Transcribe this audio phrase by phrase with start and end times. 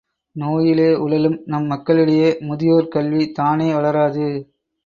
[0.35, 4.27] நோயிலே உழலும் நம் மக்களிடையே, முதியோர் கல்வி, தானே வளராது.